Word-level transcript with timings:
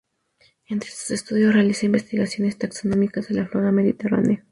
Entre 0.67 0.89
sus 0.89 1.11
estudios 1.11 1.53
realiza 1.53 1.85
investigaciones 1.85 2.57
taxonómicas 2.57 3.27
de 3.27 3.35
la 3.35 3.45
flora 3.45 3.71
mediterránea. 3.71 4.43